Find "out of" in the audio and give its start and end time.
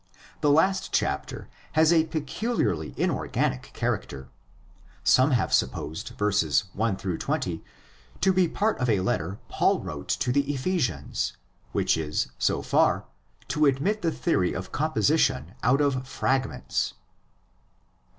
15.61-16.07